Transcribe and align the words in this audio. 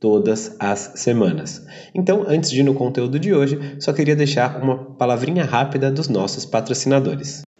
todas 0.00 0.56
as 0.58 0.92
semanas. 0.96 1.66
Então, 1.94 2.24
antes 2.26 2.50
de 2.50 2.60
ir 2.60 2.62
no 2.62 2.74
conteúdo 2.74 3.18
de 3.18 3.34
hoje, 3.34 3.58
só 3.80 3.92
queria 3.92 4.14
deixar 4.14 4.62
uma 4.62 4.76
palavrinha 4.76 5.44
rápida 5.44 5.90
dos 5.90 6.08
nossos 6.08 6.44
patrocinadores. 6.44 7.47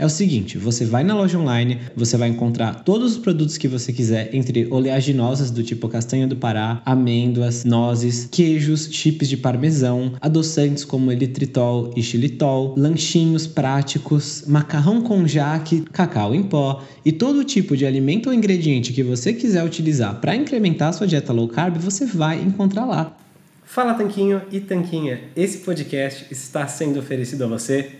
é 0.00 0.06
o 0.06 0.08
seguinte: 0.08 0.56
você 0.56 0.86
vai 0.86 1.04
na 1.04 1.14
loja 1.14 1.38
online, 1.38 1.78
você 1.94 2.16
vai 2.16 2.30
encontrar 2.30 2.82
todos 2.82 3.12
os 3.12 3.18
produtos 3.18 3.58
que 3.58 3.68
você 3.68 3.92
quiser, 3.92 4.34
entre 4.34 4.66
oleaginosas 4.70 5.50
do 5.50 5.62
tipo 5.62 5.88
castanha 5.88 6.26
do 6.26 6.36
Pará, 6.36 6.80
amêndoas, 6.86 7.64
nozes, 7.64 8.26
queijos, 8.32 8.88
chips 8.90 9.28
de 9.28 9.36
parmesão, 9.36 10.14
adoçantes 10.20 10.86
como 10.86 11.12
elitritol 11.12 11.92
e 11.94 12.02
xilitol, 12.02 12.74
lanchinhos 12.78 13.46
práticos, 13.46 14.44
macarrão 14.46 15.02
com 15.02 15.26
jaque, 15.26 15.82
cacau 15.92 16.34
em 16.34 16.42
pó 16.42 16.82
e 17.04 17.12
todo 17.12 17.44
tipo 17.44 17.76
de 17.76 17.84
alimento 17.84 18.28
ou 18.28 18.34
ingrediente 18.34 18.94
que 18.94 19.02
você 19.02 19.34
quiser 19.34 19.62
utilizar 19.62 20.18
para 20.18 20.34
incrementar 20.34 20.88
a 20.88 20.92
sua 20.92 21.06
dieta 21.06 21.32
low 21.32 21.48
carb, 21.48 21.76
você 21.76 22.06
vai 22.06 22.40
encontrar 22.40 22.86
lá. 22.86 23.14
Fala 23.64 23.94
Tanquinho 23.94 24.42
e 24.50 24.58
Tanquinha, 24.60 25.20
esse 25.36 25.58
podcast 25.58 26.26
está 26.30 26.66
sendo 26.66 26.98
oferecido 26.98 27.44
a 27.44 27.46
você 27.46 27.99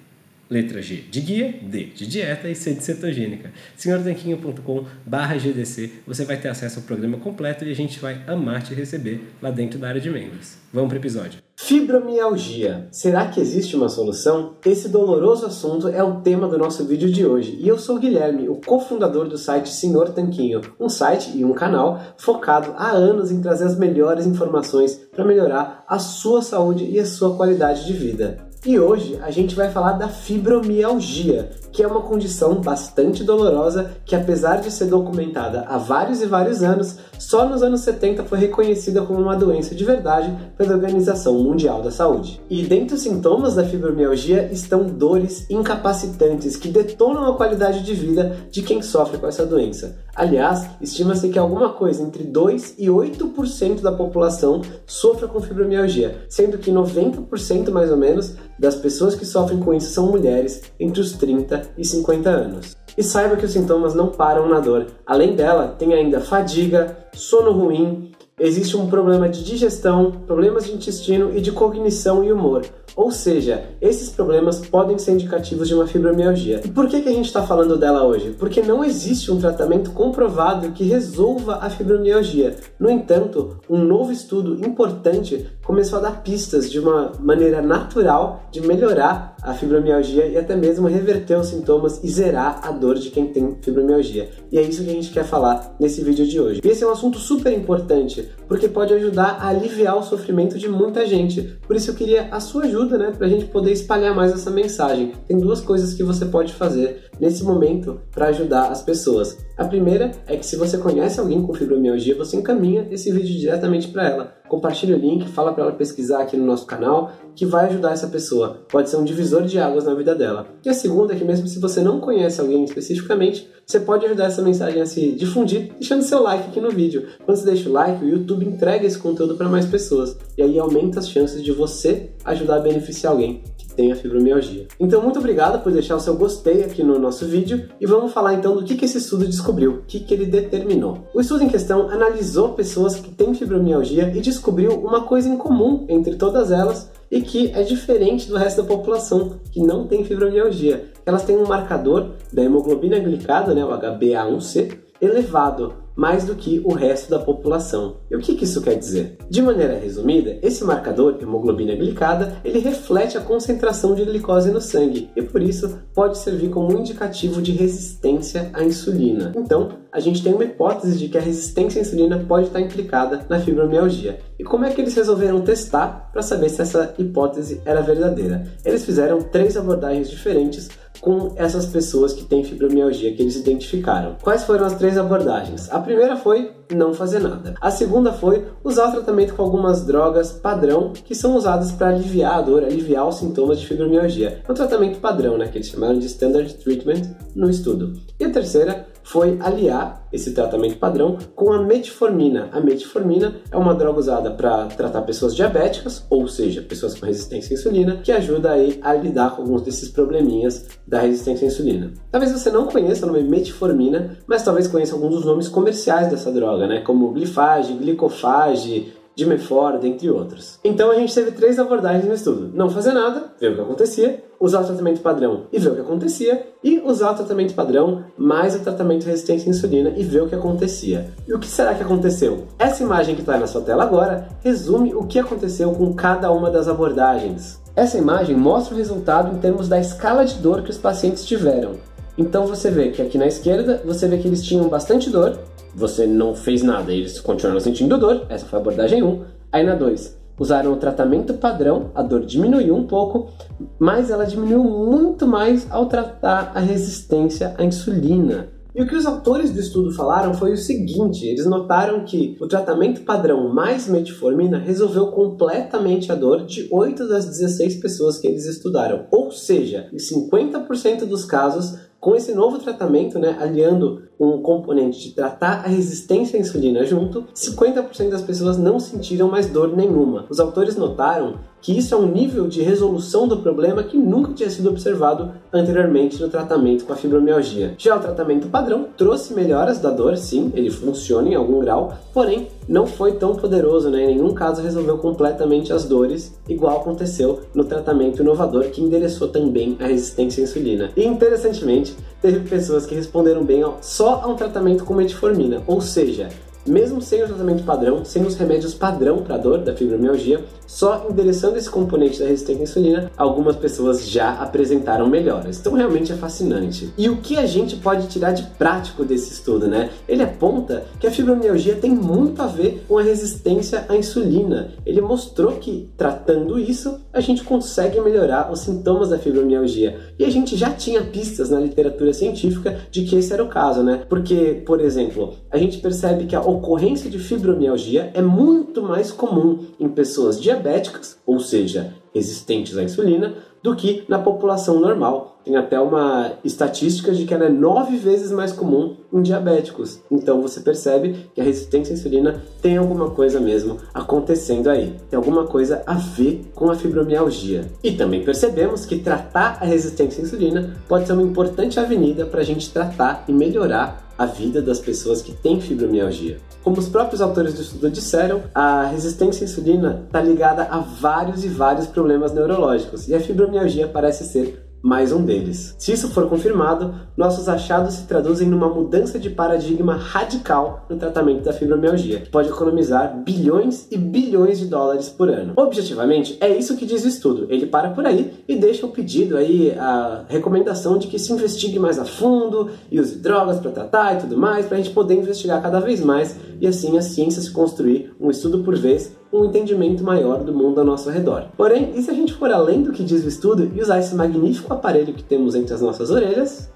Letra 0.51 0.81
G 0.81 1.05
de 1.09 1.21
guia, 1.21 1.55
D 1.63 1.85
de 1.85 2.05
dieta 2.05 2.49
e 2.49 2.55
C 2.55 2.73
de 2.73 2.83
cetogênica. 2.83 3.53
senhortanquinho.com/gdc. 3.77 5.91
Você 6.05 6.25
vai 6.25 6.35
ter 6.35 6.49
acesso 6.49 6.79
ao 6.79 6.85
programa 6.85 7.17
completo 7.17 7.63
e 7.63 7.71
a 7.71 7.75
gente 7.75 8.01
vai 8.01 8.21
amar 8.27 8.61
te 8.61 8.73
receber 8.73 9.31
lá 9.41 9.49
dentro 9.49 9.79
da 9.79 9.87
área 9.87 10.01
de 10.01 10.09
membros. 10.09 10.57
Vamos 10.73 10.89
para 10.89 10.97
o 10.97 10.99
episódio. 10.99 11.39
Fibromialgia. 11.55 12.89
Será 12.91 13.27
que 13.27 13.39
existe 13.39 13.77
uma 13.77 13.87
solução? 13.87 14.57
Esse 14.65 14.89
doloroso 14.89 15.45
assunto 15.45 15.87
é 15.87 16.03
o 16.03 16.19
tema 16.19 16.49
do 16.49 16.57
nosso 16.57 16.85
vídeo 16.85 17.09
de 17.09 17.25
hoje. 17.25 17.55
E 17.57 17.65
eu 17.65 17.77
sou 17.77 17.95
o 17.95 17.99
Guilherme, 17.99 18.49
o 18.49 18.55
cofundador 18.55 19.29
do 19.29 19.37
site 19.37 19.69
Senhor 19.69 20.09
Tanquinho, 20.09 20.59
um 20.77 20.89
site 20.89 21.31
e 21.37 21.45
um 21.45 21.53
canal 21.53 22.01
focado 22.17 22.73
há 22.75 22.89
anos 22.89 23.31
em 23.31 23.39
trazer 23.39 23.63
as 23.63 23.77
melhores 23.77 24.25
informações 24.25 24.99
para 25.15 25.23
melhorar 25.23 25.85
a 25.87 25.97
sua 25.97 26.41
saúde 26.41 26.83
e 26.83 26.99
a 26.99 27.05
sua 27.05 27.37
qualidade 27.37 27.85
de 27.85 27.93
vida. 27.93 28.50
E 28.63 28.79
hoje 28.79 29.19
a 29.23 29.31
gente 29.31 29.55
vai 29.55 29.71
falar 29.71 29.93
da 29.93 30.07
fibromialgia, 30.07 31.49
que 31.71 31.81
é 31.81 31.87
uma 31.87 32.01
condição 32.01 32.61
bastante 32.61 33.23
dolorosa 33.23 33.89
que, 34.05 34.15
apesar 34.15 34.57
de 34.57 34.69
ser 34.69 34.85
documentada 34.85 35.65
há 35.67 35.79
vários 35.79 36.21
e 36.21 36.27
vários 36.27 36.61
anos, 36.61 36.97
só 37.17 37.49
nos 37.49 37.63
anos 37.63 37.81
70 37.81 38.23
foi 38.25 38.37
reconhecida 38.37 39.01
como 39.01 39.19
uma 39.19 39.35
doença 39.35 39.73
de 39.73 39.83
verdade 39.83 40.31
pela 40.55 40.75
Organização 40.75 41.39
Mundial 41.39 41.81
da 41.81 41.89
Saúde. 41.89 42.39
E 42.51 42.61
dentre 42.61 42.93
os 42.93 43.01
sintomas 43.01 43.55
da 43.55 43.63
fibromialgia 43.63 44.47
estão 44.51 44.83
dores 44.83 45.49
incapacitantes 45.49 46.55
que 46.55 46.69
detonam 46.69 47.25
a 47.25 47.35
qualidade 47.35 47.81
de 47.81 47.95
vida 47.95 48.37
de 48.51 48.61
quem 48.61 48.83
sofre 48.83 49.17
com 49.17 49.25
essa 49.25 49.43
doença. 49.43 49.97
Aliás, 50.15 50.69
estima-se 50.81 51.29
que 51.29 51.39
alguma 51.39 51.69
coisa 51.69 52.03
entre 52.03 52.23
2 52.23 52.75
e 52.77 52.87
8% 52.87 53.81
da 53.81 53.91
população 53.91 54.61
sofra 54.85 55.27
com 55.27 55.39
fibromialgia, 55.39 56.25
sendo 56.29 56.57
que 56.57 56.71
90% 56.71 57.71
mais 57.71 57.89
ou 57.89 57.97
menos 57.97 58.35
das 58.59 58.75
pessoas 58.75 59.15
que 59.15 59.25
sofrem 59.25 59.59
com 59.59 59.73
isso 59.73 59.91
são 59.91 60.07
mulheres 60.07 60.63
entre 60.79 61.01
os 61.01 61.13
30 61.13 61.71
e 61.77 61.85
50 61.85 62.29
anos. 62.29 62.75
E 62.97 63.03
saiba 63.03 63.37
que 63.37 63.45
os 63.45 63.51
sintomas 63.51 63.95
não 63.95 64.07
param 64.07 64.49
na 64.49 64.59
dor. 64.59 64.87
Além 65.05 65.35
dela, 65.35 65.75
tem 65.79 65.93
ainda 65.93 66.19
fadiga, 66.19 66.97
sono 67.13 67.51
ruim, 67.51 68.10
existe 68.39 68.75
um 68.75 68.87
problema 68.87 69.29
de 69.29 69.43
digestão, 69.43 70.11
problemas 70.25 70.65
de 70.65 70.73
intestino 70.73 71.35
e 71.35 71.41
de 71.41 71.51
cognição 71.51 72.23
e 72.23 72.31
humor. 72.31 72.65
Ou 72.95 73.11
seja, 73.11 73.63
esses 73.79 74.09
problemas 74.09 74.59
podem 74.59 74.97
ser 74.97 75.13
indicativos 75.13 75.67
de 75.67 75.73
uma 75.73 75.87
fibromialgia. 75.87 76.61
E 76.63 76.67
por 76.67 76.87
que, 76.87 77.01
que 77.01 77.09
a 77.09 77.13
gente 77.13 77.27
está 77.27 77.43
falando 77.43 77.77
dela 77.77 78.03
hoje? 78.03 78.35
Porque 78.37 78.61
não 78.61 78.83
existe 78.83 79.31
um 79.31 79.39
tratamento 79.39 79.91
comprovado 79.91 80.71
que 80.71 80.83
resolva 80.83 81.59
a 81.61 81.69
fibromialgia. 81.69 82.57
No 82.79 82.89
entanto, 82.89 83.57
um 83.69 83.77
novo 83.77 84.11
estudo 84.11 84.65
importante 84.65 85.47
começou 85.63 85.99
a 85.99 86.01
dar 86.01 86.21
pistas 86.21 86.69
de 86.69 86.79
uma 86.79 87.13
maneira 87.19 87.61
natural 87.61 88.43
de 88.51 88.61
melhorar 88.61 89.30
a 89.41 89.53
fibromialgia 89.53 90.25
e 90.27 90.37
até 90.37 90.55
mesmo 90.55 90.87
reverter 90.87 91.37
os 91.37 91.47
sintomas 91.47 92.03
e 92.03 92.09
zerar 92.09 92.61
a 92.63 92.71
dor 92.71 92.95
de 92.95 93.09
quem 93.09 93.27
tem 93.27 93.57
fibromialgia. 93.61 94.29
E 94.51 94.57
é 94.57 94.61
isso 94.61 94.83
que 94.83 94.89
a 94.89 94.93
gente 94.93 95.11
quer 95.11 95.23
falar 95.23 95.75
nesse 95.79 96.03
vídeo 96.03 96.25
de 96.25 96.39
hoje. 96.39 96.61
E 96.63 96.67
esse 96.67 96.83
é 96.83 96.87
um 96.87 96.91
assunto 96.91 97.17
super 97.17 97.51
importante, 97.51 98.29
porque 98.47 98.67
pode 98.67 98.93
ajudar 98.93 99.37
a 99.39 99.47
aliviar 99.47 99.97
o 99.97 100.03
sofrimento 100.03 100.57
de 100.57 100.67
muita 100.67 101.05
gente. 101.05 101.57
Por 101.65 101.75
isso 101.75 101.91
eu 101.91 101.95
queria 101.95 102.27
a 102.31 102.39
sua 102.39 102.65
ajuda, 102.65 102.97
né, 102.97 103.13
para 103.17 103.27
a 103.27 103.29
gente 103.29 103.45
poder 103.45 103.71
espalhar 103.71 104.15
mais 104.15 104.31
essa 104.31 104.51
mensagem. 104.51 105.13
Tem 105.27 105.37
duas 105.37 105.61
coisas 105.61 105.93
que 105.93 106.03
você 106.03 106.25
pode 106.25 106.53
fazer 106.53 107.09
nesse 107.19 107.43
momento 107.43 108.01
para 108.11 108.27
ajudar 108.27 108.69
as 108.69 108.81
pessoas. 108.81 109.37
A 109.57 109.65
primeira 109.65 110.11
é 110.27 110.35
que 110.35 110.45
se 110.45 110.55
você 110.55 110.77
conhece 110.77 111.19
alguém 111.19 111.41
com 111.41 111.53
fibromialgia, 111.53 112.15
você 112.15 112.37
encaminha 112.37 112.87
esse 112.91 113.11
vídeo 113.11 113.39
diretamente 113.39 113.87
para 113.87 114.09
ela. 114.09 114.40
Compartilhe 114.51 114.93
o 114.93 114.97
link, 114.97 115.29
fala 115.29 115.53
para 115.53 115.63
ela 115.63 115.71
pesquisar 115.71 116.23
aqui 116.23 116.35
no 116.35 116.45
nosso 116.45 116.65
canal, 116.65 117.13
que 117.33 117.45
vai 117.45 117.67
ajudar 117.67 117.93
essa 117.93 118.09
pessoa. 118.09 118.65
Pode 118.67 118.89
ser 118.89 118.97
um 118.97 119.05
divisor 119.05 119.43
de 119.43 119.57
águas 119.57 119.85
na 119.85 119.93
vida 119.93 120.13
dela. 120.13 120.45
E 120.65 120.67
a 120.67 120.73
segunda 120.73 121.13
é 121.13 121.15
que 121.15 121.23
mesmo 121.23 121.47
se 121.47 121.57
você 121.57 121.79
não 121.79 122.01
conhece 122.01 122.41
alguém 122.41 122.61
especificamente, 122.65 123.49
você 123.65 123.79
pode 123.79 124.05
ajudar 124.05 124.25
essa 124.25 124.41
mensagem 124.41 124.81
a 124.81 124.85
se 124.85 125.11
difundir 125.11 125.71
deixando 125.73 126.03
seu 126.03 126.21
like 126.21 126.49
aqui 126.49 126.59
no 126.59 126.71
vídeo. 126.71 127.07
Quando 127.25 127.37
você 127.37 127.45
deixa 127.45 127.69
o 127.69 127.71
like, 127.71 128.03
o 128.03 128.09
YouTube 128.09 128.45
entrega 128.45 128.85
esse 128.85 128.97
conteúdo 128.97 129.35
para 129.35 129.49
mais 129.49 129.65
pessoas 129.65 130.17
e 130.37 130.41
aí 130.41 130.59
aumenta 130.59 130.99
as 130.99 131.09
chances 131.09 131.43
de 131.43 131.51
você 131.51 132.09
ajudar 132.25 132.57
a 132.57 132.59
beneficiar 132.59 133.13
alguém 133.13 133.41
tem 133.75 133.91
a 133.91 133.95
fibromialgia. 133.95 134.67
Então, 134.79 135.01
muito 135.01 135.19
obrigado 135.19 135.61
por 135.63 135.71
deixar 135.71 135.95
o 135.95 135.99
seu 135.99 136.15
gostei 136.15 136.63
aqui 136.63 136.83
no 136.83 136.99
nosso 136.99 137.25
vídeo 137.25 137.69
e 137.79 137.85
vamos 137.85 138.11
falar 138.11 138.33
então 138.33 138.55
do 138.55 138.63
que, 138.63 138.75
que 138.75 138.85
esse 138.85 138.97
estudo 138.97 139.25
descobriu, 139.25 139.71
o 139.71 139.81
que, 139.87 139.99
que 139.99 140.13
ele 140.13 140.25
determinou. 140.25 141.07
O 141.13 141.21
estudo 141.21 141.43
em 141.43 141.49
questão 141.49 141.89
analisou 141.89 142.49
pessoas 142.49 142.95
que 142.95 143.11
têm 143.11 143.33
fibromialgia 143.33 144.11
e 144.15 144.21
descobriu 144.21 144.73
uma 144.73 145.01
coisa 145.01 145.29
em 145.29 145.37
comum 145.37 145.85
entre 145.89 146.15
todas 146.15 146.51
elas 146.51 146.91
e 147.09 147.21
que 147.21 147.51
é 147.53 147.61
diferente 147.63 148.29
do 148.29 148.37
resto 148.37 148.61
da 148.61 148.67
população 148.67 149.39
que 149.51 149.59
não 149.59 149.85
tem 149.85 150.05
fibromialgia. 150.05 150.90
Elas 151.05 151.23
têm 151.23 151.37
um 151.37 151.47
marcador 151.47 152.11
da 152.31 152.43
hemoglobina 152.43 152.99
glicada, 152.99 153.53
né, 153.53 153.63
o 153.63 153.69
HbA1c, 153.69 154.77
elevado, 155.01 155.73
mais 155.95 156.25
do 156.25 156.35
que 156.35 156.61
o 156.63 156.73
resto 156.73 157.09
da 157.09 157.19
população. 157.19 157.97
E 158.09 158.15
o 158.15 158.19
que, 158.19 158.35
que 158.35 158.45
isso 158.45 158.61
quer 158.61 158.75
dizer? 158.75 159.17
De 159.29 159.41
maneira 159.41 159.77
resumida, 159.77 160.37
esse 160.41 160.63
marcador, 160.63 161.17
hemoglobina 161.21 161.75
glicada, 161.75 162.37
ele 162.43 162.59
reflete 162.59 163.17
a 163.17 163.21
concentração 163.21 163.95
de 163.95 164.05
glicose 164.05 164.51
no 164.51 164.61
sangue 164.61 165.09
e 165.15 165.21
por 165.21 165.41
isso 165.41 165.79
pode 165.93 166.17
servir 166.17 166.49
como 166.49 166.73
um 166.73 166.79
indicativo 166.79 167.41
de 167.41 167.51
resistência 167.51 168.49
à 168.53 168.63
insulina. 168.63 169.33
Então, 169.35 169.69
a 169.91 169.99
gente 169.99 170.23
tem 170.23 170.33
uma 170.33 170.43
hipótese 170.43 170.97
de 170.97 171.09
que 171.09 171.17
a 171.17 171.21
resistência 171.21 171.79
à 171.79 171.81
insulina 171.81 172.23
pode 172.27 172.47
estar 172.47 172.61
implicada 172.61 173.25
na 173.27 173.39
fibromialgia. 173.39 174.19
E 174.39 174.43
como 174.43 174.65
é 174.65 174.71
que 174.71 174.79
eles 174.79 174.95
resolveram 174.95 175.41
testar 175.41 176.09
para 176.11 176.21
saber 176.21 176.49
se 176.49 176.61
essa 176.61 176.93
hipótese 176.97 177.61
era 177.65 177.81
verdadeira? 177.81 178.47
Eles 178.63 178.85
fizeram 178.85 179.21
três 179.21 179.57
abordagens 179.57 180.09
diferentes 180.09 180.69
com 180.99 181.31
essas 181.35 181.65
pessoas 181.65 182.13
que 182.13 182.23
têm 182.23 182.43
fibromialgia 182.43 183.13
que 183.13 183.21
eles 183.21 183.35
identificaram. 183.35 184.17
Quais 184.21 184.43
foram 184.43 184.65
as 184.65 184.75
três 184.75 184.97
abordagens? 184.97 185.71
A 185.71 185.79
primeira 185.79 186.15
foi 186.15 186.51
não 186.71 186.93
fazer 186.93 187.19
nada. 187.19 187.55
A 187.59 187.71
segunda 187.71 188.13
foi 188.13 188.45
usar 188.63 188.89
o 188.89 188.91
tratamento 188.91 189.35
com 189.35 189.41
algumas 189.41 189.85
drogas 189.85 190.31
padrão 190.31 190.93
que 190.93 191.15
são 191.15 191.35
usadas 191.35 191.71
para 191.71 191.89
aliviar 191.89 192.35
a 192.35 192.41
dor, 192.41 192.63
aliviar 192.63 193.07
os 193.07 193.15
sintomas 193.15 193.59
de 193.59 193.67
fibromialgia. 193.67 194.41
É 194.47 194.51
um 194.51 194.55
tratamento 194.55 194.99
padrão, 194.99 195.37
né, 195.37 195.47
que 195.47 195.57
eles 195.57 195.67
chamaram 195.67 195.97
de 195.97 196.05
standard 196.05 196.53
treatment 196.55 197.01
no 197.35 197.49
estudo. 197.49 197.93
E 198.19 198.25
a 198.25 198.29
terceira 198.29 198.87
foi 199.03 199.37
aliar 199.41 200.07
esse 200.11 200.33
tratamento 200.33 200.77
padrão 200.77 201.17
com 201.35 201.51
a 201.51 201.61
metformina. 201.61 202.49
A 202.51 202.59
metformina 202.59 203.35
é 203.49 203.57
uma 203.57 203.73
droga 203.73 203.99
usada 203.99 204.31
para 204.31 204.65
tratar 204.67 205.01
pessoas 205.03 205.35
diabéticas, 205.35 206.05
ou 206.09 206.27
seja, 206.27 206.61
pessoas 206.61 206.99
com 206.99 207.05
resistência 207.05 207.55
à 207.55 207.59
insulina, 207.59 207.97
que 208.03 208.11
ajuda 208.11 208.51
aí 208.51 208.79
a 208.81 208.93
lidar 208.93 209.35
com 209.35 209.43
alguns 209.43 209.61
desses 209.61 209.89
probleminhas 209.89 210.67
da 210.87 210.99
resistência 210.99 211.45
à 211.45 211.47
insulina. 211.47 211.93
Talvez 212.11 212.31
você 212.31 212.51
não 212.51 212.67
conheça 212.67 213.05
o 213.05 213.07
nome 213.07 213.23
metformina, 213.23 214.17
mas 214.27 214.43
talvez 214.43 214.67
conheça 214.67 214.93
alguns 214.93 215.15
dos 215.15 215.25
nomes 215.25 215.47
comerciais 215.47 216.09
dessa 216.09 216.31
droga, 216.31 216.67
né? 216.67 216.81
Como 216.81 217.11
glifage, 217.11 217.73
glicofage, 217.73 218.93
Dimefor, 219.15 219.77
dentre 219.77 220.09
outros. 220.09 220.57
Então 220.63 220.89
a 220.89 220.95
gente 220.95 221.13
teve 221.13 221.31
três 221.31 221.59
abordagens 221.59 222.05
no 222.05 222.13
estudo: 222.13 222.51
não 222.53 222.69
fazer 222.69 222.93
nada, 222.93 223.33
ver 223.39 223.51
o 223.51 223.55
que 223.55 223.61
acontecia, 223.61 224.23
usar 224.41 224.61
o 224.61 224.65
tratamento 224.65 225.01
padrão 225.01 225.43
e 225.53 225.59
ver 225.59 225.69
o 225.69 225.75
que 225.75 225.81
acontecia, 225.81 226.47
e 226.63 226.79
usar 226.79 227.11
o 227.11 227.15
tratamento 227.15 227.53
padrão 227.53 228.03
mais 228.17 228.55
o 228.55 228.59
tratamento 228.59 229.05
resistência 229.05 229.47
à 229.47 229.51
insulina 229.51 229.93
e 229.95 230.03
ver 230.03 230.23
o 230.23 230.27
que 230.27 230.35
acontecia. 230.35 231.11
E 231.27 231.33
o 231.33 231.39
que 231.39 231.47
será 231.47 231.75
que 231.75 231.83
aconteceu? 231.83 232.47
Essa 232.57 232.83
imagem 232.83 233.13
que 233.13 233.21
está 233.21 233.37
na 233.37 233.47
sua 233.47 233.61
tela 233.61 233.83
agora 233.83 234.27
resume 234.43 234.95
o 234.95 235.05
que 235.05 235.19
aconteceu 235.19 235.71
com 235.71 235.93
cada 235.93 236.31
uma 236.31 236.49
das 236.49 236.67
abordagens. 236.67 237.61
Essa 237.75 237.97
imagem 237.97 238.35
mostra 238.35 238.73
o 238.73 238.77
resultado 238.77 239.33
em 239.33 239.39
termos 239.39 239.69
da 239.69 239.79
escala 239.79 240.25
de 240.25 240.35
dor 240.35 240.63
que 240.63 240.71
os 240.71 240.77
pacientes 240.77 241.23
tiveram. 241.23 241.73
Então 242.17 242.45
você 242.45 242.69
vê 242.69 242.89
que 242.89 243.01
aqui 243.01 243.17
na 243.17 243.27
esquerda, 243.27 243.81
você 243.85 244.07
vê 244.07 244.17
que 244.17 244.27
eles 244.27 244.43
tinham 244.43 244.67
bastante 244.67 245.09
dor, 245.09 245.39
você 245.73 246.05
não 246.05 246.35
fez 246.35 246.61
nada, 246.61 246.91
eles 246.91 247.19
continuaram 247.19 247.61
sentindo 247.61 247.97
dor, 247.97 248.25
essa 248.27 248.45
foi 248.45 248.59
a 248.59 248.61
abordagem 248.61 249.01
1. 249.01 249.23
Aí 249.53 249.63
na 249.63 249.75
2, 249.75 250.20
usaram 250.41 250.73
o 250.73 250.77
tratamento 250.77 251.35
padrão, 251.35 251.91
a 251.93 252.01
dor 252.01 252.25
diminuiu 252.25 252.75
um 252.75 252.87
pouco, 252.87 253.29
mas 253.77 254.09
ela 254.09 254.25
diminuiu 254.25 254.63
muito 254.63 255.27
mais 255.27 255.67
ao 255.69 255.85
tratar 255.85 256.51
a 256.55 256.59
resistência 256.59 257.53
à 257.59 257.63
insulina. 257.63 258.49
E 258.73 258.81
o 258.81 258.87
que 258.87 258.95
os 258.95 259.05
autores 259.05 259.51
do 259.51 259.59
estudo 259.59 259.91
falaram 259.91 260.33
foi 260.33 260.53
o 260.53 260.57
seguinte: 260.57 261.27
eles 261.27 261.45
notaram 261.45 262.03
que 262.05 262.37
o 262.41 262.47
tratamento 262.47 263.01
padrão 263.01 263.53
mais 263.53 263.87
metformina 263.87 264.57
resolveu 264.57 265.07
completamente 265.07 266.11
a 266.11 266.15
dor 266.15 266.43
de 266.43 266.67
8 266.71 267.07
das 267.07 267.25
16 267.25 267.75
pessoas 267.75 268.17
que 268.17 268.25
eles 268.25 268.45
estudaram. 268.45 269.05
Ou 269.11 269.29
seja, 269.29 269.89
em 269.93 269.97
50% 269.97 271.05
dos 271.05 271.23
casos, 271.23 271.77
com 271.99 272.15
esse 272.15 272.33
novo 272.33 272.57
tratamento, 272.57 273.19
né, 273.19 273.37
aliando 273.39 274.01
um 274.21 274.41
componente 274.41 274.99
de 274.99 275.15
tratar 275.15 275.63
a 275.65 275.67
resistência 275.67 276.37
à 276.37 276.41
insulina 276.41 276.85
junto, 276.85 277.25
50% 277.33 278.09
das 278.09 278.21
pessoas 278.21 278.57
não 278.57 278.79
sentiram 278.79 279.27
mais 279.27 279.47
dor 279.47 279.75
nenhuma. 279.75 280.25
Os 280.29 280.39
autores 280.39 280.75
notaram 280.75 281.35
que 281.61 281.77
isso 281.77 281.93
é 281.93 281.97
um 281.97 282.07
nível 282.07 282.47
de 282.47 282.61
resolução 282.61 283.27
do 283.27 283.37
problema 283.37 283.83
que 283.83 283.95
nunca 283.95 284.33
tinha 284.33 284.49
sido 284.49 284.69
observado 284.69 285.31
anteriormente 285.53 286.19
no 286.19 286.27
tratamento 286.27 286.85
com 286.85 286.93
a 286.93 286.95
fibromialgia. 286.95 287.75
Já 287.77 287.95
o 287.95 287.99
tratamento 287.99 288.47
padrão 288.47 288.87
trouxe 288.97 289.33
melhoras 289.33 289.79
da 289.79 289.91
dor, 289.91 290.17
sim, 290.17 290.51
ele 290.55 290.71
funciona 290.71 291.29
em 291.29 291.35
algum 291.35 291.59
grau, 291.59 291.93
porém 292.13 292.47
não 292.67 292.87
foi 292.87 293.13
tão 293.13 293.35
poderoso, 293.35 293.89
né? 293.89 294.03
em 294.03 294.15
nenhum 294.15 294.33
caso 294.33 294.61
resolveu 294.61 294.97
completamente 294.97 295.71
as 295.71 295.85
dores, 295.85 296.35
igual 296.49 296.77
aconteceu 296.77 297.41
no 297.53 297.63
tratamento 297.63 298.21
inovador 298.21 298.65
que 298.65 298.81
endereçou 298.81 299.27
também 299.27 299.77
a 299.79 299.85
resistência 299.85 300.41
à 300.41 300.45
insulina. 300.45 300.89
E 300.95 301.05
interessantemente, 301.05 301.95
teve 302.21 302.47
pessoas 302.47 302.85
que 302.85 302.95
responderam 302.95 303.43
bem 303.43 303.63
só 303.81 304.21
a 304.23 304.27
um 304.27 304.35
tratamento 304.35 304.85
com 304.85 304.93
metformina, 304.93 305.63
ou 305.65 305.81
seja, 305.81 306.29
mesmo 306.65 307.01
sem 307.01 307.23
o 307.23 307.27
tratamento 307.27 307.63
padrão, 307.63 308.03
sem 308.05 308.25
os 308.25 308.35
remédios 308.35 308.73
padrão 308.73 309.19
para 309.19 309.37
dor 309.37 309.59
da 309.59 309.75
fibromialgia, 309.75 310.43
só 310.67 311.05
endereçando 311.09 311.57
esse 311.57 311.69
componente 311.69 312.19
da 312.19 312.25
resistência 312.25 312.61
à 312.61 312.63
insulina, 312.63 313.11
algumas 313.17 313.55
pessoas 313.55 314.07
já 314.07 314.33
apresentaram 314.33 315.07
melhoras. 315.07 315.59
Então 315.59 315.73
realmente 315.73 316.11
é 316.11 316.15
fascinante. 316.15 316.93
E 316.97 317.09
o 317.09 317.17
que 317.17 317.37
a 317.37 317.45
gente 317.45 317.75
pode 317.75 318.07
tirar 318.07 318.31
de 318.31 318.43
prático 318.57 319.03
desse 319.03 319.33
estudo, 319.33 319.67
né? 319.67 319.89
Ele 320.07 320.23
aponta 320.23 320.85
que 320.99 321.07
a 321.07 321.11
fibromialgia 321.11 321.75
tem 321.75 321.91
muito 321.91 322.41
a 322.41 322.47
ver 322.47 322.85
com 322.87 322.97
a 322.97 323.03
resistência 323.03 323.85
à 323.89 323.95
insulina. 323.95 324.71
Ele 324.85 325.01
mostrou 325.01 325.53
que 325.53 325.89
tratando 325.97 326.59
isso, 326.59 326.99
a 327.11 327.19
gente 327.19 327.43
consegue 327.43 327.99
melhorar 327.99 328.51
os 328.51 328.61
sintomas 328.61 329.09
da 329.09 329.17
fibromialgia. 329.17 329.97
E 330.17 330.23
a 330.23 330.29
gente 330.29 330.55
já 330.55 330.69
tinha 330.69 331.01
pistas 331.01 331.49
na 331.49 331.59
literatura 331.59 332.13
científica 332.13 332.77
de 332.89 333.03
que 333.03 333.17
esse 333.17 333.33
era 333.33 333.43
o 333.43 333.49
caso, 333.49 333.83
né? 333.83 334.03
Porque, 334.07 334.61
por 334.65 334.79
exemplo, 334.79 335.33
a 335.49 335.57
gente 335.57 335.79
percebe 335.79 336.25
que 336.25 336.35
a 336.35 336.41
ocorrência 336.51 337.09
de 337.09 337.19
fibromialgia 337.19 338.11
é 338.13 338.21
muito 338.21 338.81
mais 338.81 339.11
comum 339.11 339.59
em 339.79 339.89
pessoas 339.89 340.39
diabéticas 340.39 341.17
ou 341.25 341.39
seja, 341.39 341.93
resistentes 342.13 342.77
à 342.77 342.83
insulina, 342.83 343.35
do 343.63 343.75
que 343.75 344.03
na 344.07 344.19
população 344.19 344.79
normal, 344.79 345.30
Tem 345.43 345.55
até 345.55 345.79
uma 345.79 346.33
estatística 346.43 347.11
de 347.11 347.25
que 347.25 347.33
ela 347.33 347.45
é 347.45 347.49
nove 347.49 347.97
vezes 347.97 348.31
mais 348.31 348.51
comum 348.51 348.95
em 349.11 349.21
diabéticos. 349.21 349.99
Então 350.11 350.41
você 350.41 350.59
percebe 350.59 351.29
que 351.33 351.41
a 351.41 351.43
resistência 351.43 351.93
à 351.93 351.97
insulina 351.97 352.43
tem 352.61 352.77
alguma 352.77 353.09
coisa 353.09 353.39
mesmo 353.39 353.77
acontecendo 353.93 354.69
aí. 354.69 354.95
Tem 355.09 355.17
alguma 355.17 355.47
coisa 355.47 355.81
a 355.85 355.95
ver 355.95 356.51
com 356.53 356.69
a 356.69 356.75
fibromialgia. 356.75 357.65
E 357.83 357.91
também 357.91 358.23
percebemos 358.23 358.85
que 358.85 358.99
tratar 358.99 359.57
a 359.59 359.65
resistência 359.65 360.21
à 360.21 360.25
insulina 360.25 360.75
pode 360.87 361.07
ser 361.07 361.13
uma 361.13 361.23
importante 361.23 361.79
avenida 361.79 362.25
para 362.25 362.41
a 362.41 362.45
gente 362.45 362.71
tratar 362.71 363.25
e 363.27 363.33
melhorar 363.33 364.11
a 364.17 364.25
vida 364.27 364.61
das 364.61 364.79
pessoas 364.79 365.21
que 365.21 365.33
têm 365.33 365.59
fibromialgia. 365.59 366.37
Como 366.63 366.77
os 366.77 366.87
próprios 366.87 367.21
autores 367.21 367.55
do 367.55 367.61
estudo 367.61 367.89
disseram, 367.89 368.43
a 368.53 368.85
resistência 368.85 369.43
à 369.43 369.49
insulina 369.49 370.03
está 370.05 370.21
ligada 370.21 370.63
a 370.65 370.77
vários 370.77 371.43
e 371.43 371.47
vários 371.47 371.87
problemas 371.87 372.31
neurológicos 372.31 373.07
e 373.07 373.15
a 373.15 373.19
fibromialgia 373.19 373.87
parece 373.87 374.25
ser 374.25 374.70
mais 374.81 375.11
um 375.11 375.23
deles. 375.23 375.75
Se 375.77 375.91
isso 375.91 376.09
for 376.09 376.27
confirmado, 376.27 376.93
nossos 377.15 377.47
achados 377.47 377.93
se 377.95 378.07
traduzem 378.07 378.47
numa 378.47 378.67
mudança 378.67 379.19
de 379.19 379.29
paradigma 379.29 379.95
radical 379.95 380.85
no 380.89 380.97
tratamento 380.97 381.43
da 381.43 381.53
fibromialgia, 381.53 382.21
que 382.21 382.29
pode 382.29 382.49
economizar 382.49 383.21
bilhões 383.23 383.87
e 383.91 383.97
bilhões 383.97 384.59
de 384.59 384.65
dólares 384.65 385.09
por 385.09 385.29
ano. 385.29 385.53
Objetivamente, 385.55 386.37
é 386.41 386.49
isso 386.49 386.75
que 386.75 386.85
diz 386.85 387.03
o 387.03 387.07
estudo. 387.07 387.47
Ele 387.49 387.65
para 387.65 387.89
por 387.89 388.05
aí 388.05 388.33
e 388.47 388.55
deixa 388.55 388.85
o 388.85 388.91
pedido 388.91 389.37
aí, 389.37 389.71
a 389.77 390.25
recomendação 390.27 390.97
de 390.97 391.07
que 391.07 391.19
se 391.19 391.31
investigue 391.31 391.79
mais 391.79 391.99
a 391.99 392.05
fundo 392.05 392.69
e 392.89 392.99
use 392.99 393.17
drogas 393.19 393.59
para 393.59 393.71
tratar 393.71 394.15
e 394.15 394.21
tudo 394.21 394.37
mais, 394.37 394.65
para 394.65 394.77
a 394.77 394.81
gente 394.81 394.93
poder 394.93 395.15
investigar 395.15 395.61
cada 395.61 395.79
vez 395.79 396.03
mais 396.03 396.35
e 396.59 396.67
assim 396.67 396.97
a 396.97 397.01
ciência 397.01 397.41
se 397.41 397.51
construir 397.51 398.13
um 398.19 398.29
estudo 398.29 398.63
por 398.63 398.75
vez 398.75 399.15
um 399.31 399.45
entendimento 399.45 400.03
maior 400.03 400.43
do 400.43 400.53
mundo 400.53 400.79
ao 400.79 400.85
nosso 400.85 401.09
redor. 401.09 401.45
Porém, 401.55 401.93
e 401.95 402.01
se 402.01 402.11
a 402.11 402.13
gente 402.13 402.33
for 402.33 402.51
além 402.51 402.83
do 402.83 402.91
que 402.91 403.03
diz 403.03 403.23
o 403.23 403.27
estudo 403.27 403.71
e 403.73 403.81
usar 403.81 403.99
esse 403.99 404.13
magnífico 404.13 404.73
aparelho 404.73 405.13
que 405.13 405.23
temos 405.23 405.55
entre 405.55 405.73
as 405.73 405.81
nossas 405.81 406.09
orelhas 406.09 406.69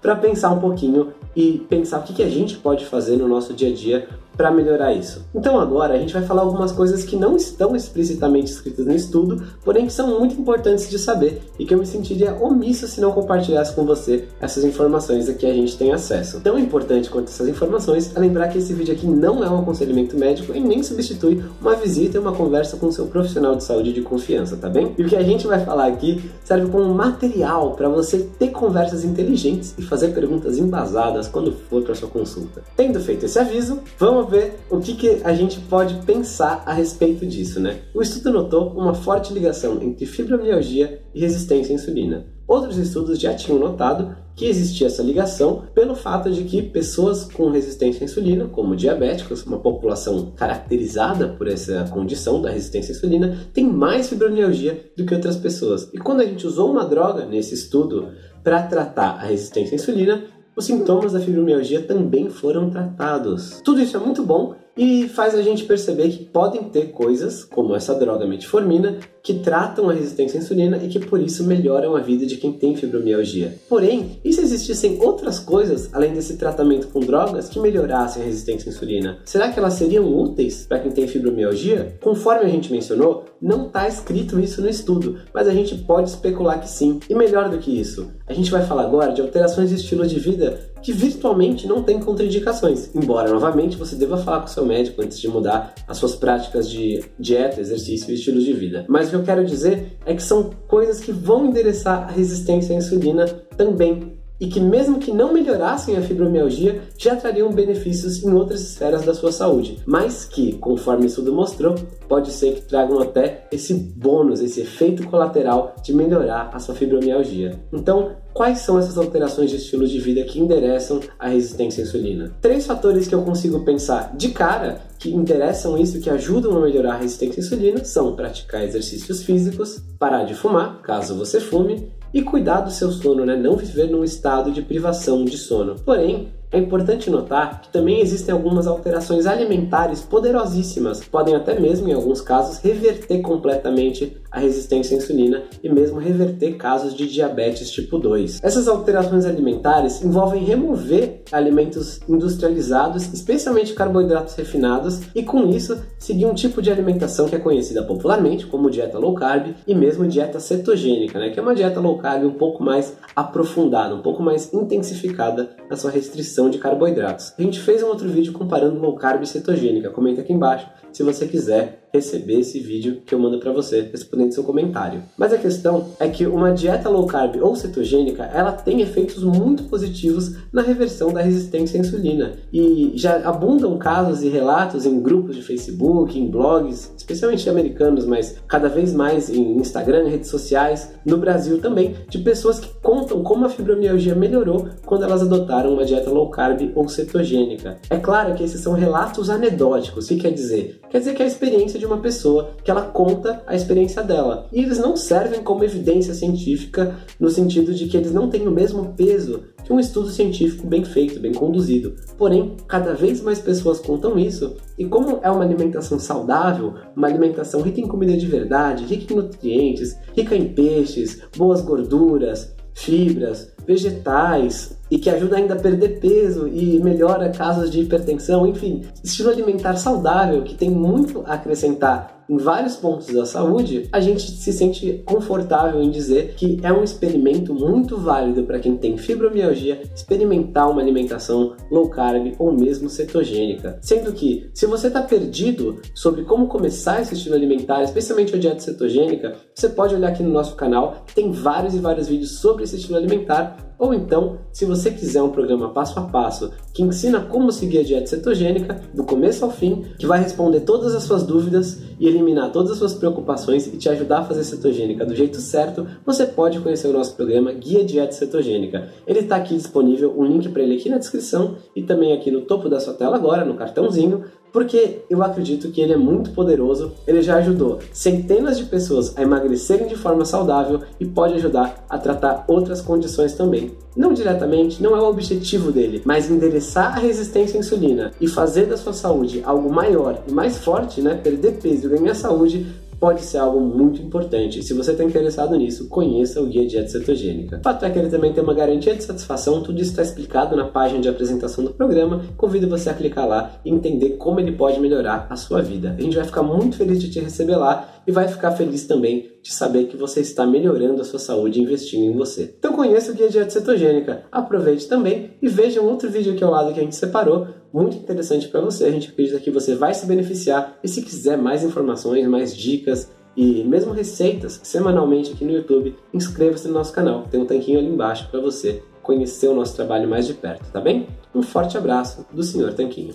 para 0.00 0.16
pensar 0.16 0.50
um 0.50 0.60
pouquinho 0.60 1.14
e 1.34 1.64
pensar 1.68 2.00
o 2.00 2.02
que, 2.02 2.12
que 2.12 2.22
a 2.22 2.28
gente 2.28 2.56
pode 2.56 2.84
fazer 2.84 3.16
no 3.16 3.28
nosso 3.28 3.54
dia 3.54 3.70
a 3.70 3.72
dia 3.72 4.08
para 4.36 4.50
melhorar 4.50 4.92
isso. 4.92 5.24
Então 5.34 5.58
agora 5.58 5.94
a 5.94 5.98
gente 5.98 6.12
vai 6.12 6.22
falar 6.22 6.42
algumas 6.42 6.72
coisas 6.72 7.04
que 7.04 7.16
não 7.16 7.36
estão 7.36 7.74
explicitamente 7.74 8.50
escritas 8.50 8.86
no 8.86 8.94
estudo, 8.94 9.42
porém 9.64 9.86
que 9.86 9.92
são 9.92 10.18
muito 10.18 10.38
importantes 10.40 10.88
de 10.88 10.98
saber 10.98 11.42
e 11.58 11.64
que 11.64 11.74
eu 11.74 11.78
me 11.78 11.86
sentiria 11.86 12.34
omisso 12.40 12.86
se 12.88 13.00
não 13.00 13.12
compartilhasse 13.12 13.74
com 13.74 13.84
você 13.84 14.24
essas 14.40 14.64
informações 14.64 15.28
a 15.28 15.34
que 15.34 15.46
a 15.46 15.52
gente 15.52 15.76
tem 15.76 15.92
acesso. 15.92 16.40
Tão 16.40 16.58
importante 16.58 17.10
quanto 17.10 17.28
essas 17.28 17.48
informações 17.48 18.14
é 18.14 18.18
lembrar 18.18 18.48
que 18.48 18.58
esse 18.58 18.72
vídeo 18.72 18.94
aqui 18.94 19.06
não 19.06 19.44
é 19.44 19.48
um 19.48 19.58
aconselhamento 19.58 20.16
médico 20.16 20.54
e 20.54 20.60
nem 20.60 20.82
substitui 20.82 21.42
uma 21.60 21.74
visita 21.74 22.16
e 22.16 22.20
uma 22.20 22.32
conversa 22.32 22.76
com 22.76 22.90
seu 22.90 23.06
profissional 23.06 23.54
de 23.56 23.64
saúde 23.64 23.92
de 23.92 24.02
confiança, 24.02 24.56
tá 24.56 24.68
bem? 24.68 24.94
E 24.98 25.02
o 25.02 25.08
que 25.08 25.16
a 25.16 25.22
gente 25.22 25.46
vai 25.46 25.64
falar 25.64 25.86
aqui 25.86 26.30
serve 26.44 26.70
como 26.70 26.92
material 26.94 27.72
para 27.72 27.88
você 27.88 28.18
ter 28.38 28.48
conversas 28.48 29.04
inteligentes 29.04 29.74
e 29.78 29.82
fazer 29.82 30.08
perguntas 30.08 30.58
embasadas 30.58 31.28
quando 31.28 31.52
for 31.52 31.82
para 31.82 31.94
sua 31.94 32.08
consulta. 32.08 32.62
Tendo 32.76 33.00
feito 33.00 33.26
esse 33.26 33.38
aviso, 33.38 33.80
vamos 33.98 34.23
ver 34.26 34.60
o 34.70 34.78
que, 34.78 34.94
que 34.94 35.20
a 35.24 35.32
gente 35.34 35.60
pode 35.60 35.94
pensar 36.06 36.62
a 36.66 36.72
respeito 36.72 37.26
disso, 37.26 37.60
né? 37.60 37.80
O 37.94 38.02
estudo 38.02 38.32
notou 38.32 38.70
uma 38.70 38.94
forte 38.94 39.32
ligação 39.32 39.82
entre 39.82 40.06
fibromialgia 40.06 41.00
e 41.14 41.20
resistência 41.20 41.72
à 41.72 41.74
insulina. 41.74 42.26
Outros 42.46 42.76
estudos 42.76 43.18
já 43.18 43.34
tinham 43.34 43.58
notado 43.58 44.14
que 44.36 44.46
existia 44.46 44.88
essa 44.88 45.02
ligação 45.02 45.64
pelo 45.74 45.94
fato 45.94 46.30
de 46.30 46.44
que 46.44 46.60
pessoas 46.60 47.24
com 47.24 47.50
resistência 47.50 48.02
à 48.02 48.04
insulina, 48.04 48.46
como 48.46 48.76
diabéticos, 48.76 49.46
uma 49.46 49.58
população 49.58 50.32
caracterizada 50.36 51.28
por 51.28 51.48
essa 51.48 51.84
condição 51.90 52.42
da 52.42 52.50
resistência 52.50 52.92
à 52.92 52.96
insulina, 52.96 53.38
tem 53.52 53.64
mais 53.64 54.08
fibromialgia 54.08 54.90
do 54.96 55.06
que 55.06 55.14
outras 55.14 55.36
pessoas. 55.36 55.88
E 55.92 55.98
quando 55.98 56.20
a 56.20 56.26
gente 56.26 56.46
usou 56.46 56.70
uma 56.70 56.84
droga 56.84 57.24
nesse 57.24 57.54
estudo 57.54 58.08
para 58.42 58.62
tratar 58.62 59.12
a 59.12 59.24
resistência 59.24 59.72
à 59.72 59.76
insulina, 59.76 60.24
os 60.56 60.64
sintomas 60.64 61.12
da 61.12 61.20
fibromialgia 61.20 61.82
também 61.82 62.30
foram 62.30 62.70
tratados. 62.70 63.60
Tudo 63.64 63.80
isso 63.80 63.96
é 63.96 64.00
muito 64.00 64.22
bom 64.22 64.54
e 64.76 65.08
faz 65.08 65.34
a 65.34 65.42
gente 65.42 65.64
perceber 65.64 66.08
que 66.10 66.24
podem 66.24 66.64
ter 66.64 66.90
coisas, 66.90 67.44
como 67.44 67.74
essa 67.74 67.94
droga 67.94 68.26
metformina, 68.26 68.98
que 69.22 69.34
tratam 69.34 69.88
a 69.88 69.92
resistência 69.92 70.38
à 70.38 70.42
insulina 70.42 70.76
e 70.82 70.88
que 70.88 70.98
por 70.98 71.20
isso 71.20 71.44
melhoram 71.44 71.96
a 71.96 72.00
vida 72.00 72.26
de 72.26 72.36
quem 72.36 72.52
tem 72.52 72.76
fibromialgia. 72.76 73.56
Porém, 73.68 74.20
e 74.22 74.32
se 74.32 74.42
existissem 74.42 74.98
outras 75.00 75.38
coisas 75.38 75.88
além 75.94 76.12
desse 76.12 76.36
tratamento 76.36 76.88
com 76.88 77.00
drogas 77.00 77.48
que 77.48 77.58
melhorassem 77.58 78.22
a 78.22 78.26
resistência 78.26 78.70
à 78.70 78.74
insulina? 78.74 79.18
Será 79.24 79.50
que 79.50 79.58
elas 79.58 79.74
seriam 79.74 80.06
úteis 80.06 80.66
para 80.66 80.80
quem 80.80 80.90
tem 80.90 81.08
fibromialgia? 81.08 81.96
Conforme 82.02 82.44
a 82.44 82.48
gente 82.48 82.70
mencionou, 82.70 83.24
não 83.40 83.66
está 83.66 83.88
escrito 83.88 84.38
isso 84.38 84.60
no 84.60 84.68
estudo, 84.68 85.18
mas 85.32 85.48
a 85.48 85.54
gente 85.54 85.74
pode 85.76 86.10
especular 86.10 86.60
que 86.60 86.68
sim. 86.68 87.00
E 87.08 87.14
melhor 87.14 87.48
do 87.48 87.58
que 87.58 87.80
isso, 87.80 88.10
a 88.26 88.34
gente 88.34 88.50
vai 88.50 88.66
falar 88.66 88.82
agora 88.82 89.12
de 89.12 89.22
alterações 89.22 89.70
de 89.70 89.76
estilo 89.76 90.06
de 90.06 90.18
vida 90.18 90.73
que 90.84 90.92
virtualmente 90.92 91.66
não 91.66 91.82
tem 91.82 91.98
contraindicações, 91.98 92.94
embora 92.94 93.30
novamente 93.30 93.76
você 93.76 93.96
deva 93.96 94.18
falar 94.18 94.42
com 94.42 94.48
seu 94.48 94.66
médico 94.66 95.00
antes 95.00 95.18
de 95.18 95.26
mudar 95.26 95.74
as 95.88 95.96
suas 95.96 96.14
práticas 96.14 96.68
de 96.68 97.02
dieta, 97.18 97.58
exercício 97.58 98.10
e 98.10 98.14
estilo 98.14 98.38
de 98.38 98.52
vida. 98.52 98.84
Mas 98.86 99.06
o 99.06 99.10
que 99.10 99.16
eu 99.16 99.22
quero 99.22 99.44
dizer 99.46 99.96
é 100.04 100.14
que 100.14 100.22
são 100.22 100.50
coisas 100.68 101.00
que 101.00 101.10
vão 101.10 101.46
endereçar 101.46 102.04
a 102.04 102.12
resistência 102.12 102.74
à 102.74 102.78
insulina 102.78 103.26
também 103.56 104.14
e 104.38 104.46
que, 104.46 104.60
mesmo 104.60 104.98
que 104.98 105.12
não 105.12 105.32
melhorassem 105.32 105.96
a 105.96 106.02
fibromialgia, 106.02 106.82
já 106.98 107.16
trariam 107.16 107.50
benefícios 107.50 108.22
em 108.22 108.32
outras 108.32 108.60
esferas 108.60 109.04
da 109.04 109.14
sua 109.14 109.32
saúde, 109.32 109.78
mas 109.86 110.24
que, 110.24 110.52
conforme 110.58 111.04
o 111.04 111.06
estudo 111.06 111.32
mostrou, 111.32 111.76
pode 112.08 112.30
ser 112.30 112.56
que 112.56 112.62
tragam 112.62 112.98
até 112.98 113.46
esse 113.50 113.72
bônus, 113.72 114.40
esse 114.40 114.60
efeito 114.60 115.06
colateral 115.06 115.74
de 115.82 115.94
melhorar 115.94 116.50
a 116.52 116.58
sua 116.58 116.74
fibromialgia. 116.74 117.60
Então, 117.72 118.16
quais 118.34 118.58
são 118.58 118.78
essas 118.78 118.98
alterações 118.98 119.48
de 119.48 119.56
estilo 119.56 119.86
de 119.86 120.00
vida 120.00 120.24
que 120.24 120.40
endereçam 120.40 121.00
a 121.18 121.28
resistência 121.28 121.82
à 121.82 121.86
insulina? 121.86 122.34
Três 122.42 122.66
fatores 122.66 123.06
que 123.06 123.14
eu 123.14 123.22
consigo 123.22 123.64
pensar 123.64 124.14
de 124.16 124.30
cara 124.30 124.80
que 124.98 125.14
interessam 125.14 125.78
isso, 125.78 126.00
que 126.00 126.10
ajudam 126.10 126.56
a 126.56 126.60
melhorar 126.60 126.94
a 126.94 126.98
resistência 126.98 127.40
à 127.40 127.46
insulina, 127.46 127.84
são 127.84 128.16
praticar 128.16 128.64
exercícios 128.64 129.22
físicos, 129.22 129.80
parar 129.98 130.24
de 130.24 130.34
fumar, 130.34 130.82
caso 130.82 131.16
você 131.16 131.40
fume, 131.40 131.92
e 132.12 132.22
cuidar 132.22 132.60
do 132.60 132.70
seu 132.70 132.90
sono, 132.90 133.24
né? 133.24 133.36
não 133.36 133.56
viver 133.56 133.90
num 133.90 134.04
estado 134.04 134.50
de 134.50 134.62
privação 134.62 135.24
de 135.24 135.36
sono. 135.36 135.76
Porém, 135.84 136.32
é 136.54 136.58
importante 136.58 137.10
notar 137.10 137.62
que 137.62 137.68
também 137.68 138.00
existem 138.00 138.32
algumas 138.32 138.66
alterações 138.66 139.26
alimentares 139.26 140.00
poderosíssimas, 140.00 141.02
podem 141.04 141.34
até 141.34 141.58
mesmo, 141.58 141.88
em 141.88 141.92
alguns 141.92 142.20
casos, 142.20 142.58
reverter 142.58 143.20
completamente 143.20 144.16
a 144.30 144.38
resistência 144.40 144.96
à 144.96 144.98
insulina 144.98 145.42
e 145.62 145.68
mesmo 145.68 145.98
reverter 145.98 146.56
casos 146.56 146.94
de 146.94 147.08
diabetes 147.08 147.70
tipo 147.70 147.98
2. 147.98 148.40
Essas 148.42 148.68
alterações 148.68 149.24
alimentares 149.24 150.02
envolvem 150.02 150.44
remover 150.44 151.22
alimentos 151.30 152.00
industrializados, 152.08 153.12
especialmente 153.12 153.74
carboidratos 153.74 154.34
refinados, 154.34 155.00
e 155.14 155.22
com 155.22 155.50
isso 155.50 155.80
seguir 155.98 156.26
um 156.26 156.34
tipo 156.34 156.60
de 156.60 156.70
alimentação 156.70 157.28
que 157.28 157.36
é 157.36 157.38
conhecida 157.38 157.82
popularmente 157.82 158.46
como 158.46 158.70
dieta 158.70 158.98
low 158.98 159.14
carb 159.14 159.54
e 159.66 159.74
mesmo 159.74 160.06
dieta 160.06 160.40
cetogênica, 160.40 161.18
né, 161.18 161.30
que 161.30 161.38
é 161.38 161.42
uma 161.42 161.54
dieta 161.54 161.80
low 161.80 161.98
carb 161.98 162.24
um 162.24 162.34
pouco 162.34 162.62
mais 162.62 162.94
aprofundada, 163.14 163.94
um 163.94 164.02
pouco 164.02 164.22
mais 164.22 164.52
intensificada 164.52 165.50
na 165.70 165.76
sua 165.76 165.90
restrição 165.90 166.43
de 166.50 166.58
carboidratos. 166.58 167.32
A 167.38 167.42
gente 167.42 167.60
fez 167.60 167.82
um 167.82 167.88
outro 167.88 168.08
vídeo 168.08 168.32
comparando 168.32 168.78
low 168.78 168.96
carb 168.96 169.22
e 169.22 169.26
cetogênica, 169.26 169.90
comenta 169.90 170.20
aqui 170.20 170.32
embaixo 170.32 170.68
se 170.92 171.02
você 171.02 171.26
quiser 171.26 171.83
receber 171.94 172.40
esse 172.40 172.58
vídeo 172.58 173.02
que 173.06 173.14
eu 173.14 173.18
mando 173.20 173.38
para 173.38 173.52
você 173.52 173.88
respondendo 173.92 174.32
seu 174.32 174.42
comentário. 174.42 175.02
Mas 175.16 175.32
a 175.32 175.38
questão 175.38 175.90
é 176.00 176.08
que 176.08 176.26
uma 176.26 176.52
dieta 176.52 176.88
low 176.88 177.06
carb 177.06 177.36
ou 177.40 177.54
cetogênica, 177.54 178.24
ela 178.24 178.50
tem 178.50 178.80
efeitos 178.80 179.22
muito 179.22 179.62
positivos 179.64 180.34
na 180.52 180.60
reversão 180.60 181.12
da 181.12 181.22
resistência 181.22 181.78
à 181.78 181.80
insulina. 181.80 182.32
E 182.52 182.92
já 182.96 183.16
abundam 183.28 183.78
casos 183.78 184.22
e 184.22 184.28
relatos 184.28 184.84
em 184.84 185.00
grupos 185.00 185.36
de 185.36 185.42
Facebook, 185.42 186.18
em 186.18 186.28
blogs, 186.28 186.92
especialmente 186.96 187.48
americanos, 187.48 188.04
mas 188.04 188.36
cada 188.48 188.68
vez 188.68 188.92
mais 188.92 189.30
em 189.30 189.56
Instagram, 189.58 190.08
redes 190.08 190.30
sociais, 190.30 190.94
no 191.06 191.18
Brasil 191.18 191.60
também, 191.60 191.94
de 192.08 192.18
pessoas 192.18 192.58
que 192.58 192.68
contam 192.82 193.22
como 193.22 193.46
a 193.46 193.48
fibromialgia 193.48 194.16
melhorou 194.16 194.68
quando 194.84 195.04
elas 195.04 195.22
adotaram 195.22 195.72
uma 195.72 195.84
dieta 195.84 196.10
low 196.10 196.28
carb 196.30 196.72
ou 196.74 196.88
cetogênica. 196.88 197.78
É 197.88 197.98
claro 197.98 198.34
que 198.34 198.42
esses 198.42 198.60
são 198.60 198.72
relatos 198.72 199.30
anedóticos, 199.30 200.06
o 200.06 200.08
que 200.08 200.16
quer 200.16 200.32
dizer? 200.32 200.80
Quer 200.94 201.00
dizer 201.00 201.14
que 201.16 201.22
é 201.22 201.24
a 201.24 201.28
experiência 201.28 201.76
de 201.76 201.84
uma 201.84 201.98
pessoa, 201.98 202.50
que 202.62 202.70
ela 202.70 202.82
conta 202.82 203.42
a 203.48 203.56
experiência 203.56 204.00
dela. 204.00 204.46
E 204.52 204.60
eles 204.62 204.78
não 204.78 204.96
servem 204.96 205.42
como 205.42 205.64
evidência 205.64 206.14
científica 206.14 206.96
no 207.18 207.28
sentido 207.28 207.74
de 207.74 207.88
que 207.88 207.96
eles 207.96 208.12
não 208.12 208.30
têm 208.30 208.46
o 208.46 208.52
mesmo 208.52 208.94
peso 208.96 209.42
que 209.64 209.72
um 209.72 209.80
estudo 209.80 210.08
científico 210.08 210.68
bem 210.68 210.84
feito, 210.84 211.18
bem 211.18 211.32
conduzido. 211.32 211.96
Porém, 212.16 212.56
cada 212.68 212.94
vez 212.94 213.20
mais 213.20 213.40
pessoas 213.40 213.80
contam 213.80 214.16
isso, 214.16 214.54
e 214.78 214.84
como 214.84 215.18
é 215.20 215.28
uma 215.28 215.42
alimentação 215.42 215.98
saudável, 215.98 216.74
uma 216.94 217.08
alimentação 217.08 217.60
rica 217.60 217.80
em 217.80 217.88
comida 217.88 218.16
de 218.16 218.28
verdade, 218.28 218.84
rica 218.84 219.12
em 219.12 219.16
nutrientes, 219.16 219.98
rica 220.16 220.36
em 220.36 220.54
peixes, 220.54 221.22
boas 221.36 221.60
gorduras, 221.60 222.54
fibras, 222.72 223.52
vegetais 223.66 224.73
e 224.90 224.98
que 224.98 225.10
ajuda 225.10 225.36
ainda 225.36 225.54
a 225.54 225.58
perder 225.58 226.00
peso 226.00 226.46
e 226.48 226.80
melhora 226.80 227.30
casos 227.30 227.70
de 227.70 227.80
hipertensão, 227.80 228.46
enfim, 228.46 228.82
estilo 229.02 229.30
alimentar 229.30 229.76
saudável 229.76 230.42
que 230.42 230.54
tem 230.54 230.70
muito 230.70 231.22
a 231.26 231.34
acrescentar 231.34 232.23
em 232.28 232.36
vários 232.36 232.76
pontos 232.76 233.06
da 233.08 233.26
saúde, 233.26 233.88
a 233.92 234.00
gente 234.00 234.22
se 234.22 234.52
sente 234.52 235.02
confortável 235.04 235.82
em 235.82 235.90
dizer 235.90 236.34
que 236.36 236.58
é 236.62 236.72
um 236.72 236.82
experimento 236.82 237.54
muito 237.54 237.96
válido 237.96 238.44
para 238.44 238.58
quem 238.58 238.76
tem 238.76 238.96
fibromialgia 238.96 239.82
experimentar 239.94 240.70
uma 240.70 240.80
alimentação 240.80 241.54
low 241.70 241.88
carb 241.88 242.34
ou 242.38 242.52
mesmo 242.52 242.88
cetogênica. 242.88 243.78
Sendo 243.80 244.12
que, 244.12 244.48
se 244.54 244.66
você 244.66 244.86
está 244.88 245.02
perdido 245.02 245.80
sobre 245.94 246.22
como 246.22 246.46
começar 246.46 247.00
esse 247.00 247.14
estilo 247.14 247.34
alimentar, 247.34 247.82
especialmente 247.82 248.34
a 248.34 248.38
dieta 248.38 248.60
cetogênica, 248.60 249.36
você 249.54 249.68
pode 249.68 249.94
olhar 249.94 250.08
aqui 250.08 250.22
no 250.22 250.30
nosso 250.30 250.54
canal, 250.54 251.04
tem 251.14 251.30
vários 251.30 251.74
e 251.74 251.78
vários 251.78 252.08
vídeos 252.08 252.38
sobre 252.38 252.64
esse 252.64 252.76
estilo 252.76 252.98
alimentar 252.98 253.56
ou 253.78 253.92
então, 253.92 254.38
se 254.52 254.64
você 254.64 254.90
quiser 254.90 255.22
um 255.22 255.30
programa 255.30 255.70
passo 255.70 255.98
a 255.98 256.02
passo 256.02 256.52
que 256.72 256.82
ensina 256.82 257.20
como 257.20 257.50
seguir 257.50 257.80
a 257.80 257.82
dieta 257.82 258.06
cetogênica 258.06 258.80
do 258.94 259.04
começo 259.04 259.44
ao 259.44 259.50
fim, 259.50 259.84
que 259.98 260.06
vai 260.06 260.22
responder 260.22 260.60
todas 260.60 260.94
as 260.94 261.02
suas 261.02 261.24
dúvidas 261.24 261.80
e 261.98 262.06
eliminar 262.14 262.52
todas 262.52 262.72
as 262.72 262.78
suas 262.78 262.94
preocupações 262.94 263.66
e 263.66 263.76
te 263.76 263.88
ajudar 263.88 264.20
a 264.20 264.24
fazer 264.24 264.44
cetogênica 264.44 265.04
do 265.04 265.14
jeito 265.14 265.38
certo, 265.38 265.86
você 266.04 266.24
pode 266.26 266.60
conhecer 266.60 266.88
o 266.88 266.92
nosso 266.92 267.14
programa 267.14 267.52
Guia 267.52 267.84
Dieta 267.84 268.12
Cetogênica. 268.12 268.88
Ele 269.06 269.20
está 269.20 269.36
aqui 269.36 269.54
disponível, 269.54 270.14
um 270.16 270.24
link 270.24 270.48
para 270.48 270.62
ele 270.62 270.76
aqui 270.76 270.88
na 270.88 270.98
descrição 270.98 271.56
e 271.74 271.82
também 271.82 272.12
aqui 272.12 272.30
no 272.30 272.42
topo 272.42 272.68
da 272.68 272.80
sua 272.80 272.94
tela 272.94 273.16
agora, 273.16 273.44
no 273.44 273.54
cartãozinho 273.54 274.24
porque 274.54 275.00
eu 275.10 275.20
acredito 275.20 275.72
que 275.72 275.80
ele 275.80 275.94
é 275.94 275.96
muito 275.96 276.30
poderoso, 276.30 276.92
ele 277.08 277.20
já 277.20 277.38
ajudou 277.38 277.80
centenas 277.92 278.56
de 278.56 278.66
pessoas 278.66 279.12
a 279.18 279.22
emagrecerem 279.22 279.88
de 279.88 279.96
forma 279.96 280.24
saudável 280.24 280.80
e 281.00 281.04
pode 281.04 281.34
ajudar 281.34 281.84
a 281.90 281.98
tratar 281.98 282.44
outras 282.46 282.80
condições 282.80 283.32
também. 283.32 283.72
Não 283.96 284.12
diretamente, 284.12 284.80
não 284.80 284.96
é 284.96 285.00
o 285.00 285.08
objetivo 285.08 285.72
dele, 285.72 286.02
mas 286.04 286.30
endereçar 286.30 286.96
a 286.96 287.00
resistência 287.00 287.56
à 287.56 287.60
insulina 287.60 288.12
e 288.20 288.28
fazer 288.28 288.66
da 288.66 288.76
sua 288.76 288.92
saúde 288.92 289.42
algo 289.44 289.72
maior 289.72 290.22
e 290.28 290.32
mais 290.32 290.58
forte, 290.58 291.02
né? 291.02 291.14
Perder 291.14 291.58
peso 291.60 291.86
e 291.86 291.98
ganhar 291.98 292.14
saúde 292.14 292.64
pode 293.04 293.20
ser 293.20 293.36
algo 293.36 293.60
muito 293.60 294.00
importante. 294.00 294.62
Se 294.62 294.72
você 294.72 294.92
está 294.92 295.04
interessado 295.04 295.54
nisso, 295.56 295.90
conheça 295.90 296.40
o 296.40 296.46
Guia 296.46 296.66
Dieta 296.66 296.88
Cetogênica. 296.88 297.58
O 297.58 297.62
fato 297.62 297.84
é 297.84 297.90
que 297.90 297.98
ele 297.98 298.08
também 298.08 298.32
tem 298.32 298.42
uma 298.42 298.54
garantia 298.54 298.94
de 298.94 299.04
satisfação, 299.04 299.62
tudo 299.62 299.78
isso 299.78 299.90
está 299.90 300.00
explicado 300.00 300.56
na 300.56 300.64
página 300.64 301.02
de 301.02 301.08
apresentação 301.10 301.62
do 301.62 301.74
programa. 301.74 302.22
Convido 302.34 302.66
você 302.66 302.88
a 302.88 302.94
clicar 302.94 303.28
lá 303.28 303.60
e 303.62 303.70
entender 303.70 304.16
como 304.16 304.40
ele 304.40 304.52
pode 304.52 304.80
melhorar 304.80 305.26
a 305.28 305.36
sua 305.36 305.60
vida. 305.60 305.94
A 305.98 306.00
gente 306.00 306.16
vai 306.16 306.24
ficar 306.24 306.42
muito 306.42 306.78
feliz 306.78 306.98
de 306.98 307.10
te 307.10 307.20
receber 307.20 307.56
lá 307.56 307.86
e 308.06 308.12
vai 308.12 308.28
ficar 308.28 308.52
feliz 308.52 308.86
também 308.86 309.30
de 309.42 309.52
saber 309.52 309.84
que 309.84 309.96
você 309.96 310.20
está 310.20 310.46
melhorando 310.46 311.02
a 311.02 311.04
sua 311.04 311.18
saúde 311.18 311.60
investindo 311.60 312.04
em 312.04 312.16
você. 312.16 312.54
Então 312.58 312.72
conheça 312.72 313.12
o 313.12 313.14
Guia 313.14 313.28
Dieta 313.28 313.50
Cetogênica, 313.50 314.24
aproveite 314.30 314.88
também 314.88 315.32
e 315.40 315.48
veja 315.48 315.80
um 315.80 315.86
outro 315.86 316.10
vídeo 316.10 316.32
aqui 316.32 316.42
ao 316.42 316.50
lado 316.50 316.72
que 316.72 316.80
a 316.80 316.82
gente 316.82 316.96
separou, 316.96 317.48
muito 317.72 317.96
interessante 317.96 318.48
para 318.48 318.60
você. 318.60 318.84
A 318.84 318.90
gente 318.90 319.10
acredita 319.10 319.40
que 319.40 319.50
você 319.50 319.74
vai 319.74 319.94
se 319.94 320.06
beneficiar 320.06 320.78
e 320.82 320.88
se 320.88 321.02
quiser 321.02 321.36
mais 321.36 321.62
informações, 321.62 322.26
mais 322.26 322.56
dicas 322.56 323.10
e 323.36 323.64
mesmo 323.64 323.92
receitas 323.92 324.60
semanalmente 324.62 325.32
aqui 325.32 325.44
no 325.44 325.52
YouTube, 325.52 325.96
inscreva-se 326.12 326.68
no 326.68 326.74
nosso 326.74 326.92
canal. 326.92 327.26
Tem 327.30 327.40
um 327.40 327.46
tanquinho 327.46 327.78
ali 327.78 327.88
embaixo 327.88 328.28
para 328.30 328.40
você 328.40 328.82
conhecer 329.02 329.48
o 329.48 329.54
nosso 329.54 329.74
trabalho 329.76 330.08
mais 330.08 330.26
de 330.26 330.34
perto, 330.34 330.70
tá 330.72 330.80
bem? 330.80 331.06
Um 331.34 331.42
forte 331.42 331.76
abraço 331.76 332.26
do 332.32 332.42
Sr. 332.42 332.72
Tanquinho. 332.72 333.14